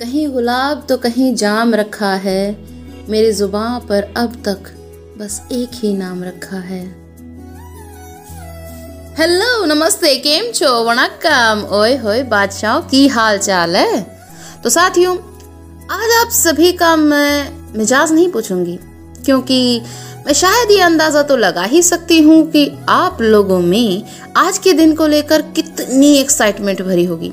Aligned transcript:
कहीं 0.00 0.26
गुलाब 0.28 0.84
तो 0.88 0.96
कहीं 0.96 1.34
जाम 1.34 1.74
रखा 1.74 2.12
है। 2.14 2.40
मेरी 3.08 3.30
ज़ुबान 3.32 3.78
पर 3.80 4.02
अब 4.16 4.32
तक 4.44 4.68
बस 5.18 5.40
एक 5.52 5.70
ही 5.74 5.92
नाम 5.94 6.22
रखा 6.24 6.56
है। 6.56 6.80
हेलो 9.18 9.64
नमस्ते, 9.64 10.14
केम 10.16 10.50
छो? 10.52 10.72
वणक्कम। 10.84 11.64
ओए 11.72 11.96
होए, 11.96 12.22
बादशाह, 12.24 12.80
की 12.80 13.06
हाल 13.08 13.38
चाल 13.38 13.76
है? 13.76 14.02
तो 14.64 14.70
साथियों, 14.70 15.16
आज 15.90 16.12
आप 16.18 16.32
सभी 16.32 16.72
का 16.72 16.94
मैं 16.96 17.72
मिजाज 17.78 18.12
नहीं 18.12 18.28
पूछूँगी, 18.32 18.78
क्योंकि 19.24 19.80
मैं 20.26 20.32
शायद 20.34 20.70
ये 20.70 20.80
अंदाज़ा 20.80 21.22
तो 21.22 21.36
लगा 21.36 21.62
ही 21.64 21.82
सकती 21.82 22.20
हूँ 22.20 22.44
कि 22.50 22.70
आप 22.88 23.22
लोगों 23.22 23.60
में 23.62 24.02
आज 24.36 24.58
के 24.58 24.72
दिन 24.74 24.94
को 24.94 25.06
लेकर 25.06 25.42
कितनी 25.52 26.16
एक्साइटमेंट 26.16 26.82
भरी 26.82 27.04
होगी। 27.04 27.32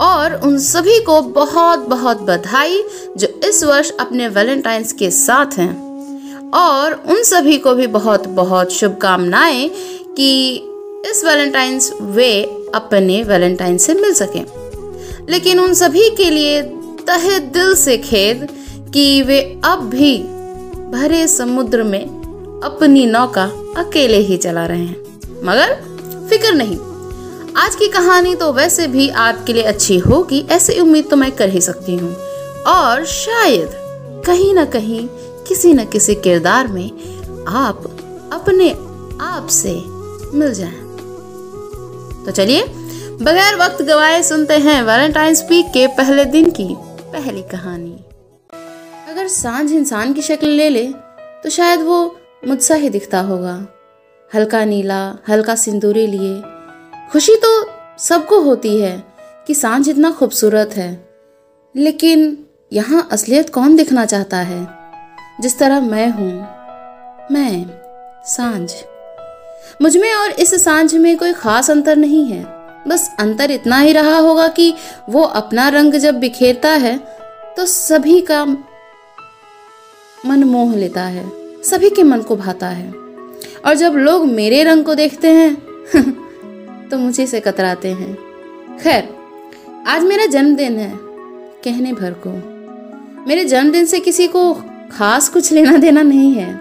और 0.00 0.40
उन 0.44 0.58
सभी 0.58 1.00
को 1.00 1.22
बहुत 1.22 1.78
बहुत 1.78 2.22
बधाई 2.22 2.82
जो 3.16 3.40
इस 3.48 3.64
वर्ष 3.64 3.90
अपने 3.90 4.28
वैलेंटाइंस 4.28 4.92
के 4.92 5.10
साथ 5.10 5.58
हैं। 5.58 5.90
और 6.50 6.92
उन 6.92 7.22
सभी 7.22 7.58
को 7.58 7.74
भी 7.74 7.86
बहुत 7.86 8.28
बहुत 8.28 8.72
शुभकामनाएँ 8.72 9.70
कि 10.16 10.56
इस 11.10 11.24
वैलेंटाइंस 11.24 11.92
वे 12.00 12.42
अपने 12.74 13.22
वैलेंटाइन 13.22 13.78
से 13.78 13.94
मिल 13.94 14.14
सके। 14.14 14.40
लेकिन 15.32 15.60
उन 15.60 15.74
सभी 15.74 16.10
के 16.10 16.30
लिए 16.30 16.62
तहे 17.06 17.38
दिल 17.38 17.74
से 17.74 17.98
खेद 17.98 18.48
कि 18.94 19.22
वे 19.22 19.60
अब 19.64 19.78
भी 19.80 20.18
भरे 20.90 21.28
समुद्र 21.28 21.82
में 21.82 22.04
अपनी 22.64 23.06
नौका 23.06 23.44
अकेले 23.76 24.16
ही 24.16 24.36
चला 24.36 24.66
रहे 24.66 24.84
हैं। 24.84 25.20
मगर 25.44 25.74
फ़िक्र 26.30 26.52
नहीं। 26.54 26.78
आज 27.56 27.74
की 27.74 27.86
कहानी 27.88 28.34
तो 28.34 28.52
वैसे 28.52 28.86
भी 28.86 29.08
आपके 29.08 29.52
लिए 29.52 29.62
अच्छी 29.62 29.98
होगी, 29.98 30.40
ऐसी 30.50 30.80
उम्मीद 30.80 31.08
तो 31.10 31.16
मैं 31.16 31.30
कर 31.32 31.48
ही 31.48 31.60
सकती 31.60 31.96
हूँ। 31.96 32.14
और 32.66 33.04
शायद 33.04 33.70
कहीं 34.26 34.52
ना 34.54 34.64
कहीं, 34.64 35.06
किसी 35.48 35.72
न 35.72 35.84
किसी 35.84 36.14
किरदार 36.14 36.68
में 36.68 36.90
आप 37.48 37.84
अपने 38.32 38.70
आप 39.20 39.46
से 39.50 39.72
मिल 40.34 40.52
जाएँ। 40.54 40.78
तो 42.24 42.30
चलिए, 42.30 42.62
बगैर 43.22 43.56
वक्त 43.56 43.82
गवाए 43.82 44.22
सुनते 44.22 44.54
हैं 44.58 44.82
वैलेंटाइंस 44.82 45.44
वीक 45.50 45.66
के 45.66 45.86
पहले 45.86 46.24
दिन 46.26 46.50
की 46.50 46.68
पहली 47.12 47.42
कहानी। 47.42 47.98
अगर 49.10 49.28
साँझ 49.28 49.70
इंसान 49.72 50.12
की 50.12 50.22
शक्ल 50.22 50.48
ले 50.48 50.68
ले 50.68 50.86
तो 51.42 51.50
शायद 51.50 51.80
वो 51.80 52.04
मुझसा 52.48 52.74
ही 52.74 52.88
दिखता 52.88 53.20
होगा। 53.20 53.56
हल्का 54.30 54.64
नीला, 54.64 55.02
हल्का 55.28 55.54
सिंदूरी 55.56 56.06
लिए 56.06 56.42
खुशी 57.12 57.34
तो 57.36 57.48
सबको 57.98 58.40
होती 58.40 58.80
है 58.80 59.02
कि 59.46 59.54
साँझ 59.54 59.88
इतना 59.88 60.10
खूबसूरत 60.10 60.70
है। 60.76 60.90
लेकिन 61.74 62.46
यहाँ 62.72 63.08
असलियत 63.12 63.50
कौन 63.50 63.76
दिखना 63.76 64.04
चाहता 64.06 64.36
है? 64.36 64.68
जिस 65.40 65.58
तरह 65.58 65.80
मैं 65.80 66.08
हूँ, 66.10 66.32
मैं 67.32 67.66
साँझ। 68.26 68.72
मुझमें 69.82 70.12
और 70.14 70.30
इस 70.30 70.54
साँझ 70.64 70.94
में 70.94 71.16
कोई 71.18 71.32
खास 71.32 71.70
अंतर 71.70 71.96
नहीं 71.96 72.24
है। 72.26 72.44
बस 72.88 73.10
अंतर 73.18 73.50
इतना 73.50 73.78
ही 73.78 73.92
रहा 73.92 74.16
होगा 74.18 74.48
कि 74.48 74.74
वो 75.08 75.22
अपना 75.22 75.68
रंग 75.68 75.94
जब 75.94 76.14
बिखेरता 76.14 76.70
है 76.70 76.96
तो 77.56 77.66
सभी 77.66 78.20
का 78.20 78.44
मन 80.26 80.44
मोह 80.44 80.76
लेता 80.76 81.02
है, 81.02 81.30
सभी 81.62 81.90
के 81.90 82.02
मन 82.02 82.22
को 82.22 82.36
भाता 82.36 82.68
है। 82.68 82.90
और 83.66 83.74
जब 83.74 83.92
लोग 83.92 84.26
मेरे 84.26 84.62
रंग 84.64 84.84
को 84.84 84.94
देखते 84.94 85.28
हैं 85.28 85.70
तो 86.90 86.98
मुझे 86.98 87.26
से 87.26 87.40
कतराते 87.40 87.88
हैं। 87.90 88.14
खैर, 88.78 89.08
आज 89.86 90.04
मेरा 90.04 90.26
जन्मदिन 90.28 90.78
है, 90.78 90.92
कहने 91.64 91.92
भर 91.92 92.14
को। 92.26 92.30
मेरे 93.28 93.44
जन्मदिन 93.44 93.84
से 93.86 94.00
किसी 94.00 94.26
को 94.28 94.52
खास 94.92 95.28
कुछ 95.28 95.52
लेना 95.52 95.76
देना 95.76 96.02
नहीं 96.02 96.32
है। 96.34 96.52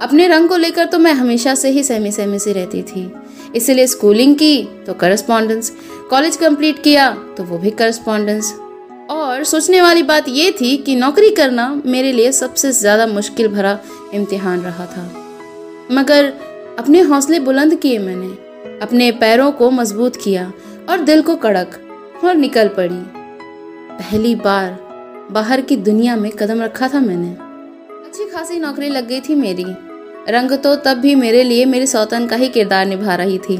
अपने 0.00 0.26
रंग 0.28 0.48
को 0.48 0.56
लेकर 0.56 0.86
तो 0.86 0.98
मैं 0.98 1.12
हमेशा 1.14 1.54
से 1.54 1.70
ही 1.70 1.82
सहमी 1.82 2.12
सहमी 2.12 2.38
सी 2.38 2.52
रहती 2.52 2.82
थी। 2.82 3.10
इसलिए 3.56 3.86
स्कूलिंग 3.86 4.34
की 4.36 4.62
तो 4.86 4.94
करस्पॉन्डेंस 4.94 5.70
कॉलेज 6.10 6.36
कंप्लीट 6.36 6.82
किया 6.82 7.10
तो 7.36 7.44
वो 7.44 7.58
भी 7.58 7.70
करस्पॉन्डेंस 7.72 8.52
और 9.10 9.44
सोचने 9.44 9.80
वाली 9.82 10.02
बात 10.02 10.28
ये 10.28 10.50
थी 10.52 10.76
कि 10.76 10.94
नौकरी 10.96 11.30
करना 11.30 11.68
मेरे 11.86 12.12
लिए 12.12 12.32
सबसे 12.32 12.72
ज़्यादा 12.72 13.06
मुश्किल 13.06 13.48
भरा 13.48 13.78
इम्तिहान 14.14 14.60
रहा 14.60 14.86
था। 14.86 15.04
मगर 15.90 16.32
अपने 16.78 17.00
हौसले 17.02 17.40
बुलंद 17.40 17.74
किए 17.74 17.98
मैंने। 17.98 18.28
अपने 18.82 19.10
पैरों 19.12 19.50
को 19.52 19.70
मज़बूत 19.70 20.16
किया 20.16 20.52
और 20.88 21.00
दिल 21.00 21.22
को 21.22 21.36
कड़क 21.36 21.78
और 22.24 22.34
निकल 22.34 22.68
पड़ी। 22.68 23.02
पहली 23.98 24.34
बार 24.34 24.78
बाहर 25.30 25.60
की 25.60 25.76
दुनिया 25.76 26.16
में 26.16 26.30
कदम 26.30 26.62
रखा 26.62 26.88
था 26.88 27.00
मैंने। 27.00 27.28
अच्छी 28.06 28.28
खासी 28.30 28.58
नौकरी 28.58 28.88
लग 28.88 29.08
गई 29.08 29.20
थी 29.20 29.34
मेरी। 29.34 29.64
रंग 30.28 30.52
तो 30.52 30.74
तब 30.76 30.98
भी 30.98 31.14
मेरे 31.14 31.42
लिए 31.42 31.64
मेरी 31.64 31.86
सौतन 31.86 32.26
का 32.26 32.36
ही 32.36 32.48
किरदार 32.48 32.86
निभा 32.86 33.14
रही 33.14 33.38
थी। 33.38 33.56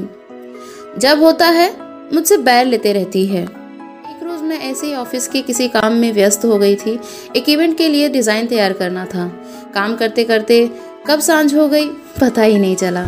जब 0.98 1.22
होता 1.22 1.46
है, 1.46 1.70
मुझसे 2.14 2.36
बैर 2.36 2.66
लेते 2.66 2.92
रहती 2.92 3.26
है। 3.26 3.42
एक 3.42 4.22
रोज 4.22 4.42
मैं 4.42 4.58
ऐसे 4.60 4.86
ही 4.86 4.94
ऑफ़िस 4.94 5.28
के 5.28 5.42
किसी 5.42 5.68
काम 5.68 5.92
में 5.92 6.12
व्यस्त 6.12 6.44
हो 6.44 6.58
गई 6.58 6.76
थी। 6.76 6.98
एक 7.36 7.48
इवेंट 7.48 7.76
के 7.78 7.88
लिए 7.88 8.08
डिज़ाइन 8.08 8.46
तैयार 8.46 8.72
करना 8.72 9.04
था। 9.06 9.26
काम 9.74 9.96
करते 9.96 10.24
करते 10.24 10.70
कब 11.06 11.20
साँझ 11.20 11.54
हो 11.54 11.68
गई, 11.68 11.86
पता 12.20 12.42
ही 12.42 12.58
नहीं 12.58 12.76
चला। 12.76 13.06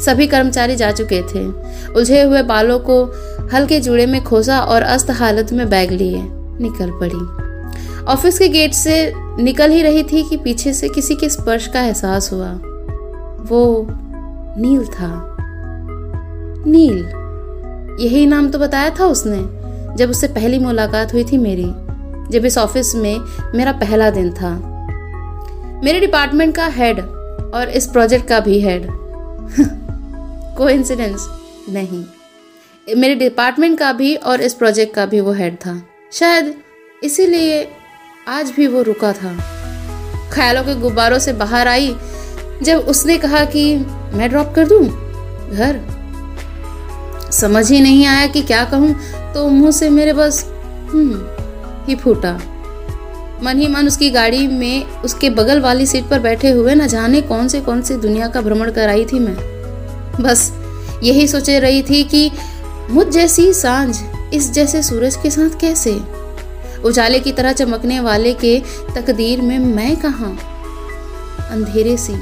सभी 0.00 0.26
कर्मचारी 0.26 0.76
जा 0.76 0.92
चुके 0.92 1.22
थे। 1.22 1.48
उलझे 1.92 2.22
हुए 2.22 2.42
बालों 2.42 2.78
को 2.78 3.04
हल्के 3.52 3.80
जूड़े 3.80 4.06
में 4.06 4.24
खोसा 4.24 4.60
और 4.60 4.82
अस्त 4.82 5.10
हालत 5.10 5.52
में 5.52 5.70
बैग 5.70 5.90
लिए, 5.90 6.22
निकल 6.60 6.90
पड़ी। 6.90 7.46
ऑफ़िस 8.04 8.38
के 8.38 8.48
गेट 8.48 8.74
से 8.74 9.12
निकल 9.16 9.70
ही 9.70 9.82
रही 9.82 10.02
थी 10.02 10.28
कि 10.28 10.36
पीछे 10.36 10.72
से 10.72 10.88
किसी 10.88 11.14
के 11.14 11.28
स्पर्श 11.28 11.66
का 11.66 11.80
एहसास 11.80 12.32
हुआ। 12.32 12.52
वो 13.42 13.86
नील 14.58 14.86
था। 14.86 15.36
नील? 16.66 16.98
यही 18.00 18.26
नाम 18.26 18.48
तो 18.48 18.58
बताया 18.58 18.90
था 18.90 19.06
उसने, 19.06 19.38
जब 19.96 20.10
उससे 20.10 20.28
पहली 20.28 20.58
मुलाकात 20.58 21.12
हुई 21.12 21.24
थी 21.24 21.38
मेरी, 21.38 21.66
जब 22.30 22.44
इस 22.44 22.58
ऑफ़िस 22.58 22.94
में 22.94 23.20
मेरा 23.54 23.72
पहला 23.72 24.10
दिन 24.10 24.32
था। 24.32 24.72
मेरे 25.84 26.00
डिपार्टमेंट 26.00 26.56
का 26.56 26.66
हेड 26.66 27.00
और 27.54 27.68
इस 27.74 27.86
प्रोजेक्ट 27.86 28.28
का 28.28 28.40
भी 28.40 28.60
हेड। 28.60 28.86
कोइंसिडेंस 30.56 31.26
नहीं। 31.70 32.04
मेरे 32.86 33.14
डिपार्टमेंट 33.14 33.78
का 33.78 33.92
भी 33.92 34.14
और 34.16 34.40
इस 34.40 34.54
प्रोजेक्ट 34.54 34.94
का 34.94 35.06
भी 35.06 35.20
वो 35.20 35.32
हेड 35.32 35.56
था। 35.56 35.80
शायद 36.12 36.54
इसीलिए 37.02 37.68
आज 38.28 38.50
भी 38.50 38.66
वो 38.66 38.82
रुका 38.82 39.12
था। 39.12 39.36
ख्यालों 40.32 40.62
के 40.64 40.74
गुब्बारों 40.74 41.18
से 41.18 41.32
बाहर 41.32 41.68
आई, 41.68 41.94
जब 42.62 42.86
उसने 42.88 43.16
कहा 43.18 43.44
कि 43.44 43.76
मैं 44.14 44.28
ड्रॉप 44.30 44.52
कर 44.54 44.66
दूँ 44.66 44.84
घर? 45.50 45.80
समझ 47.32 47.70
ही 47.70 47.80
नहीं 47.80 48.06
आया 48.06 48.26
कि 48.26 48.42
क्या 48.42 48.64
कहूँ 48.64 48.94
तो 49.34 49.48
मुँह 49.48 49.70
से 49.70 49.90
मेरे 49.90 50.12
बस 50.12 50.44
हम्म 50.92 51.84
ही 51.86 51.94
फूटा। 51.94 52.32
मन 53.42 53.58
ही 53.58 53.66
मन 53.68 53.86
उसकी 53.86 54.10
गाड़ी 54.10 54.46
में 54.46 55.02
उसके 55.04 55.30
बगल 55.30 55.60
वाली 55.60 55.86
सीट 55.86 56.04
पर 56.04 56.20
बैठे 56.20 56.50
हुए 56.50 56.74
न 56.74 56.86
जाने 56.86 57.20
कौन 57.22 57.48
से 57.48 57.60
कौन 57.60 57.82
से 57.82 57.96
दुनिया 57.96 58.28
का 58.28 58.40
भ्रमण 58.40 58.70
कराई 58.72 59.04
थी 59.04 59.18
मैं। 59.18 59.55
बस 60.20 60.52
यही 61.02 61.28
सोचे 61.28 61.58
रही 61.58 61.82
थी 61.82 62.04
कि 62.04 62.30
मुझ 62.90 63.06
जैसी 63.06 63.52
साँझ 63.52 63.98
इस 64.34 64.52
जैसे 64.52 64.82
सूरज 64.82 65.16
के 65.16 65.30
साथ 65.30 65.60
कैसे? 65.60 66.00
उजाले 66.84 67.20
की 67.20 67.32
तरह 67.32 67.52
चमकने 67.52 68.00
वाले 68.00 68.32
के 68.32 68.62
तकदीर 68.94 69.40
में 69.40 69.58
मैं 69.58 69.96
कहा? 69.96 70.38
अंधेरे 71.50 71.96
सी। 71.96 72.14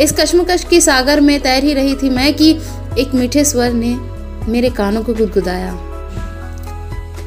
इस 0.00 0.12
कश्मकश 0.12 0.64
की 0.64 0.80
सागर 0.80 1.20
में 1.20 1.40
तैर 1.40 1.64
ही 1.64 1.74
रही 1.74 1.94
थी 1.94 2.10
मैं 2.10 2.34
कि 2.34 2.60
एक 2.98 3.14
मीठे 3.14 3.44
स्वर 3.44 3.72
ने 3.72 3.94
मेरे 4.50 4.70
कानों 4.70 5.02
को 5.02 5.14
गुदगुदाया। 5.14 5.72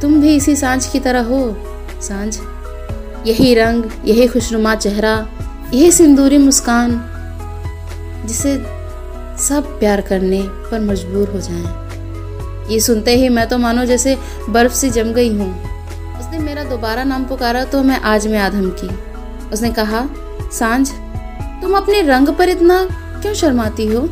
तुम 0.01 0.21
भी 0.21 0.35
इसी 0.35 0.55
साँझ 0.55 0.87
की 0.87 0.99
तरह 0.99 1.21
हो, 1.21 1.57
साँझ। 2.01 2.39
यही 3.27 3.53
रंग, 3.53 3.83
यही 4.05 4.27
खुशनुमा 4.27 4.75
चेहरा, 4.75 5.27
यही 5.73 5.91
सिंदूरी 5.91 6.37
मुस्कान, 6.37 7.05
जिसे 8.25 8.76
सब 9.39 9.79
प्यार 9.79 10.01
करने 10.01 10.41
पर 10.71 10.79
मजबूर 10.81 11.29
हो 11.29 11.39
जाएँ। 11.39 12.69
ये 12.71 12.79
सुनते 12.79 13.15
ही 13.15 13.29
मैं 13.29 13.47
तो 13.47 13.57
मानो 13.57 13.85
जैसे 13.85 14.17
बर्फ़ 14.49 14.73
सी 14.73 14.89
जम 14.89 15.11
गई 15.13 15.29
हूँ। 15.29 15.51
उसने 16.19 16.39
मेरा 16.39 16.63
दोबारा 16.63 17.03
नाम 17.03 17.25
पुकारा 17.25 17.63
तो 17.65 17.83
मैं 17.83 17.99
आज 18.01 18.27
में 18.27 18.37
आधम 18.39 18.69
की। 18.79 18.89
उसने 19.49 19.71
कहा, 19.71 20.05
साँझ, 20.51 20.89
तुम 21.61 21.77
अपने 21.77 22.01
रंग 22.01 22.29
पर 22.29 22.49
इतना 22.49 22.83
क्यों 23.21 23.33
शर्माती 23.33 23.85
हो? 23.85 24.07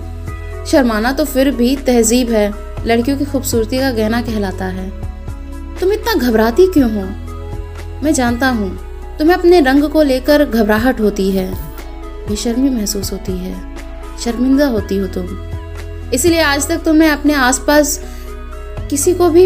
शर्माना 0.65 1.11
तो 1.11 1.25
फिर 1.25 1.51
भी 1.51 1.75
तहजीब 1.77 2.29
है, 2.29 2.51
लड़कियों 2.85 3.17
की 3.17 3.25
खूबसूरती 3.25 3.79
का 3.79 3.91
गहना 3.91 4.21
कहलाता 4.21 4.65
है। 4.65 4.89
तुम 5.79 5.91
इतना 5.93 6.13
घबराती 6.13 6.67
क्यों 6.67 6.91
हो? 6.91 7.05
मैं 8.03 8.13
जानता 8.13 8.49
हूँ, 8.49 8.69
तुम्हें 9.17 9.37
अपने 9.37 9.59
रंग 9.61 9.89
को 9.89 10.01
लेकर 10.03 10.45
घबराहट 10.45 11.01
होती 11.01 11.29
है, 11.31 11.53
बेशर्मी 12.29 12.69
महसूस 12.69 13.11
होती 13.13 13.37
है। 13.37 13.74
शर्मिंदा 14.23 14.67
होती 14.67 14.97
हो 14.97 15.07
तुम। 15.07 16.11
इसीलिए 16.13 16.41
आज 16.41 16.67
तक 16.67 16.83
तुमने 16.83 17.09
अपने 17.09 17.33
आसपास 17.33 17.99
किसी 18.89 19.13
को 19.13 19.29
भी 19.29 19.45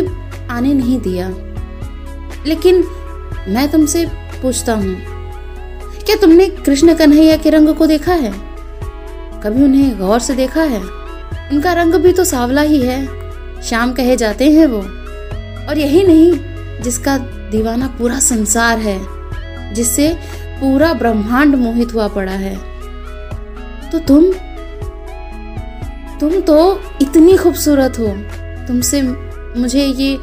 आने 0.49 0.73
नहीं 0.73 0.99
दिया। 1.01 1.29
लेकिन 2.47 2.83
मैं 3.47 3.67
तुमसे 3.71 4.05
पूछता 4.41 4.73
हूँ, 4.73 4.95
क्या 6.05 6.15
तुमने 6.15 6.45
कृष्ण 6.47 6.93
कन्हैया 6.95 7.35
के 7.37 7.49
रंग 7.49 7.73
को 7.75 7.87
देखा 7.87 8.13
है? 8.13 8.31
कभी 9.43 9.63
उन्हें 9.63 9.97
गौर 9.99 10.19
से 10.19 10.35
देखा 10.35 10.61
है? 10.63 10.81
उनका 11.51 11.73
रंग 11.73 11.93
भी 11.93 12.11
तो 12.13 12.23
सावला 12.23 12.61
ही 12.61 12.81
है, 12.81 13.05
श्याम 13.61 13.93
कहे 13.93 14.15
जाते 14.15 14.49
हैं 14.51 14.65
वो। 14.65 14.81
और 15.69 15.77
यही 15.77 16.03
नहीं, 16.03 16.81
जिसका 16.81 17.17
दीवाना 17.51 17.87
पूरा 17.99 18.19
संसार 18.19 18.79
है, 18.79 18.99
जिससे 19.73 20.07
पूरा 20.61 20.93
ब्रह्मांड 20.93 21.55
मोहित 21.55 21.93
हुआ 21.93 22.07
पड़ा 22.07 22.31
है। 22.33 22.55
तो 23.91 23.99
तुम 23.99 24.31
तुम 26.19 26.41
तो 26.41 26.81
इतनी 27.01 27.37
खूबसूरत 27.37 27.99
हो। 27.99 28.07
तुमसे 28.67 29.01
मुझे 29.59 29.85
ये 29.85 30.17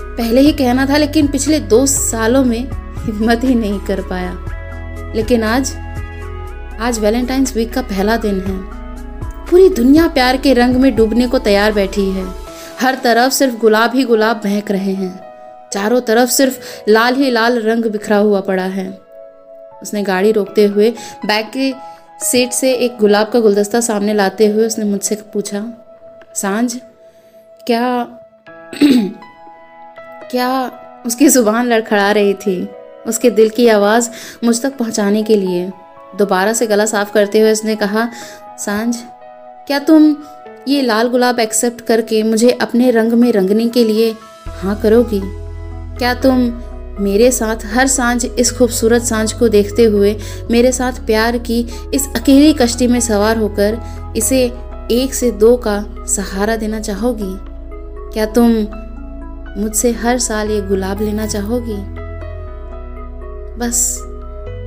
पहले 0.00 0.40
ही 0.40 0.52
कहना 0.52 0.86
था, 0.86 0.96
लेकिन 0.96 1.26
पिछले 1.26 1.60
दो 1.60 1.86
सालों 1.86 2.44
में 2.44 2.68
हिम्मत 3.04 3.40
ही 3.44 3.54
नहीं 3.54 3.80
कर 3.80 4.00
पाया। 4.00 4.44
लेकिन 5.16 5.42
आज 5.42 5.76
आज 6.80 6.98
वैलेंटाइंस 6.98 7.56
वीक 7.56 7.74
का 7.74 7.82
पहला 7.82 8.16
दिन 8.16 8.40
है। 8.40 8.58
पूरी 9.46 9.68
दुनिया 9.68 10.08
प्यार 10.08 10.36
के 10.36 10.52
रंग 10.52 10.76
में 10.76 10.96
डूबने 10.96 11.26
को 11.26 11.38
तैयार 11.38 11.72
बैठी 11.72 12.10
है। 12.10 12.26
हर 12.80 12.94
तरफ़ 12.94 13.32
सिर्फ़ 13.32 13.56
गुलाब 13.56 13.92
ही 13.94 14.04
गुलाब 14.04 14.36
बहक 14.36 14.70
रहे 14.70 14.92
हैं। 14.92 15.20
चारों 15.72 16.00
तरफ़ 16.00 16.30
सिर्फ़ 16.30 16.58
लाल 16.88 17.14
ही 17.14 17.30
लाल 17.30 17.60
रंग 17.60 17.84
बिखरा 17.84 18.16
हुआ 18.16 18.40
पड़ा 18.40 18.62
है। 18.62 19.00
उसने 19.82 20.02
गाड़ी 20.02 20.32
रोकते 20.32 20.64
हुए 20.64 20.90
बैग 21.26 21.46
के 21.46 21.93
सीट 22.20 22.52
से 22.52 22.72
एक 22.72 22.96
गुलाब 22.98 23.28
का 23.28 23.40
गुलदस्ता 23.40 23.80
सामने 23.80 24.14
लाते 24.14 24.46
हुए 24.46 24.66
उसने 24.66 24.84
मुझसे 24.84 25.14
पूछा, 25.14 25.64
साँझ, 26.34 26.76
क्या 27.66 28.08
क्या 30.30 30.70
उसकी 31.06 31.28
ज़ुबान 31.28 31.66
लड़खड़ा 31.66 32.10
रही 32.12 32.34
थी? 32.34 32.68
उसके 33.06 33.30
दिल 33.30 33.48
की 33.48 33.68
आवाज़ 33.68 34.10
मुझ 34.44 34.62
तक 34.62 34.76
पहुँचाने 34.76 35.22
के 35.22 35.36
लिए? 35.36 35.70
दोबारा 36.18 36.52
से 36.52 36.66
गला 36.66 36.86
साफ़ 36.86 37.12
करते 37.12 37.40
हुए 37.40 37.52
उसने 37.52 37.76
कहा, 37.76 38.08
साँझ, 38.58 38.96
क्या 39.66 39.78
तुम 39.78 40.16
ये 40.68 40.82
लाल 40.82 41.08
गुलाब 41.08 41.40
एक्सेप्ट 41.40 41.80
करके 41.80 42.22
मुझे 42.22 42.50
अपने 42.50 42.90
रंग 42.90 43.12
में 43.12 43.32
रंगने 43.32 43.68
के 43.68 43.84
लिए 43.84 44.14
हाँ 44.46 44.80
करोगी? 44.80 45.20
क्या 45.98 46.14
तुम 46.14 46.48
मेरे 47.00 47.30
साथ 47.32 47.56
हर 47.64 47.86
साँझ 47.86 48.24
इस 48.24 48.52
खूबसूरत 48.52 49.02
साँझ 49.02 49.32
को 49.32 49.48
देखते 49.48 49.84
हुए, 49.84 50.16
मेरे 50.50 50.72
साथ 50.72 50.92
प्यार 50.92 51.38
की 51.38 51.68
इस 51.94 52.08
अकेली 52.16 52.52
कश्ती 52.52 52.86
में 52.86 53.00
सवार 53.00 53.38
होकर 53.38 53.78
इसे 54.16 54.52
एक 54.90 55.14
से 55.14 55.30
दो 55.30 55.56
का 55.56 55.84
सहारा 55.98 56.56
देना 56.56 56.80
चाहोगी? 56.80 57.36
क्या 58.12 58.26
तुम 58.26 58.50
मुझसे 59.62 59.92
हर 59.92 60.18
साल 60.18 60.50
ये 60.50 60.60
गुलाब 60.60 61.00
लेना 61.00 61.26
चाहोगी? 61.26 61.76
बस 63.58 63.98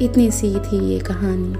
इतनी 0.02 0.32
सी 0.32 0.56
थी 0.56 0.94
ये 0.94 1.00
कहानी। 1.00 1.56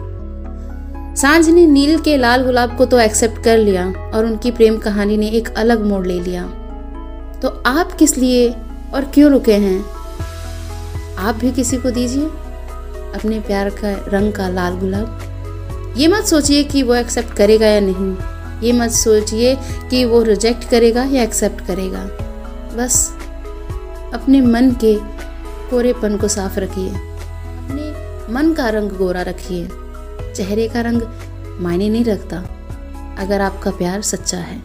साँझ 1.16 1.50
ने 1.50 1.68
नील 1.68 2.00
के 2.00 2.18
लाल 2.18 2.46
गुलाब 2.46 2.78
को 2.78 2.86
तो 2.86 3.00
एक्सेप्ट 3.00 3.44
कर 3.44 3.58
लिया 3.58 3.94
और 4.14 4.26
उनकी 4.26 4.52
प्रेम 4.52 4.78
कहानी 4.78 5.18
ने 5.18 5.28
एक 5.28 5.50
अलग 5.50 5.86
मोड़ 5.86 6.08
ले 6.08 6.20
लिया। 6.20 6.44
तो 7.42 7.64
आप 7.66 7.92
किस 7.92 8.18
लिए 8.18 8.50
और 8.94 9.12
क्यों 9.14 9.32
रुके 9.32 9.54
हैं? 9.54 9.86
आप 11.18 11.36
भी 11.36 11.52
किसी 11.52 11.78
को 11.78 11.92
दीजिए 11.92 12.26
अपने 13.14 13.40
प्यार 13.40 13.70
का 13.70 13.92
रंग 14.08 14.34
का 14.34 14.50
लाल 14.50 14.74
गुलाब। 14.74 15.94
ये 15.98 16.08
मत 16.08 16.26
सोचिए 16.26 16.64
कि 16.64 16.84
वो 16.84 16.96
एक्सेप्ट 16.96 17.34
करेगा 17.34 17.68
या 17.68 17.80
नहीं। 17.80 18.16
ये 18.62 18.72
मत 18.72 18.92
सोचिए 18.92 19.56
कि 19.90 20.06
वो 20.06 20.24
रिजेक्ट 20.24 20.70
करेगा 20.70 21.04
या 21.04 21.24
एक्सेप्ट 21.24 21.68
करेगा। 21.68 22.04
बस 22.78 23.12
अपने 24.14 24.42
मन 24.42 24.72
के 24.72 24.96
कोरेपन 25.70 26.18
को 26.18 26.28
साफ़ 26.28 26.60
रखिए। 26.60 26.90
अपने 26.90 28.34
मन 28.34 28.54
का 28.54 28.70
रंग 28.70 28.90
गोरा 28.90 29.22
रखिए। 29.22 29.70
चेहरे 30.34 30.68
का 30.68 30.82
रंग 30.82 31.02
मायने 31.62 31.90
नहीं 31.90 32.06
रखता, 32.06 32.38
अगर 33.20 33.42
आपका 33.42 33.72
प्यार 33.72 34.02
सच्चा 34.02 34.38
है। 34.38 34.60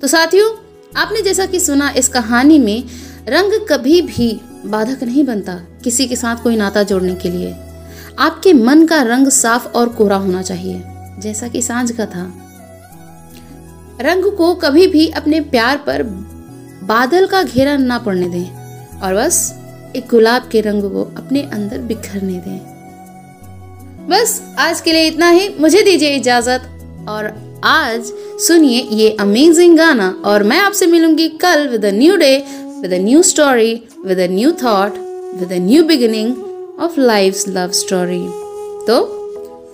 तो 0.00 0.06
साथियों, 0.06 0.50
आपने 0.96 1.22
जैसा 1.22 1.46
कि 1.46 1.60
सुना 1.60 1.90
इस 1.90 2.08
कहानी 2.08 2.58
में, 2.58 2.84
रंग 3.28 3.66
कभी 3.68 4.02
भी 4.02 4.40
बाधक 4.66 5.02
नहीं 5.02 5.24
बनता 5.24 5.54
किसी 5.84 6.06
के 6.06 6.16
साथ 6.16 6.42
कोई 6.42 6.56
नाता 6.56 6.82
जोड़ने 6.82 7.14
के 7.14 7.30
लिए। 7.30 7.54
आपके 8.18 8.52
मन 8.52 8.86
का 8.86 9.00
रंग 9.02 9.28
साफ़ 9.28 9.66
और 9.68 9.88
कोरा 9.88 10.16
होना 10.16 10.42
चाहिए, 10.42 10.82
जैसा 11.18 11.48
कि 11.48 11.62
साँझ 11.62 11.90
का 11.90 12.06
था। 12.06 12.32
रंग 14.00 14.32
को 14.36 14.54
कभी 14.54 14.86
भी 14.86 15.08
अपने 15.08 15.40
प्यार 15.40 15.76
पर 15.76 16.02
बादल 16.82 17.26
का 17.26 17.42
घेरा 17.42 17.76
ना 17.76 17.98
पड़ने 17.98 18.28
दें 18.28 19.00
और 19.00 19.14
बस 19.14 19.54
एक 19.96 20.08
गुलाब 20.10 20.48
के 20.52 20.60
रंग 20.60 20.82
को 20.82 21.02
अपने 21.16 21.42
अंदर 21.42 21.78
बिखरने 21.78 22.38
दें। 22.38 22.58
बस 24.08 24.40
आज 24.58 24.80
के 24.80 24.92
लिए 24.92 25.06
इतना 25.06 25.28
ही। 25.28 25.48
मुझे 25.60 25.82
दीजिए 25.82 26.16
इजाज़त 26.16 26.62
और 27.08 27.32
आज 27.64 28.12
सुनिए 28.46 28.80
ये 28.92 29.10
अमेजिंग 29.20 29.76
गाना 29.78 30.08
और 30.24 30.42
मैं 30.42 30.58
आपसे 30.58 30.86
मिलूँगी 30.86 31.28
कल 31.28 31.68
with 31.68 31.84
new 31.86 32.16
day 32.16 32.36
with 32.82 32.92
a 32.92 32.98
new 32.98 33.22
story, 33.22 33.86
with 34.04 34.18
a 34.18 34.26
new 34.26 34.52
thought, 34.52 34.92
with 35.40 35.52
a 35.52 35.58
new 35.60 35.84
beginning 35.86 36.30
of 36.78 36.96
life's 36.98 37.46
love 37.56 37.74
story. 37.80 38.22
तो 38.86 38.96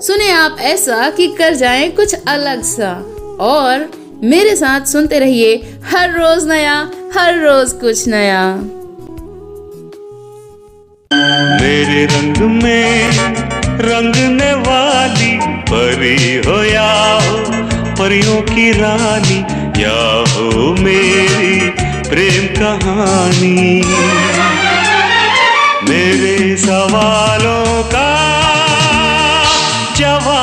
सुने 0.06 0.30
आप 0.30 0.58
ऐसा 0.72 1.08
कि 1.10 1.26
कर 1.38 1.54
जाए 1.54 1.88
कुछ 2.00 2.14
अलग 2.28 2.62
सा 2.62 2.92
और 3.44 3.88
मेरे 4.32 4.54
साथ 4.56 4.86
सुनते 4.92 5.18
रहिए 5.18 5.54
हर 5.90 6.12
रोज 6.18 6.46
नया 6.48 6.76
हर 7.14 7.40
रोज 7.44 7.72
कुछ 7.80 8.06
नया 8.08 8.42
मेरे 11.62 12.04
रंग 12.14 12.42
में 12.62 13.10
रंगने 13.88 14.52
वाली 14.68 15.36
परी 15.70 16.36
हो 16.46 16.62
या 16.64 16.88
परियों 18.00 18.40
की 18.54 18.70
रानी 18.80 19.40
या 19.82 19.98
हो 20.34 20.72
मेरी 20.84 21.96
प्रेम 22.08 22.46
कहानी। 22.54 23.82
मेरे 25.88 26.56
सवालों 26.56 27.82
का 27.94 28.08
जवाब 29.96 30.37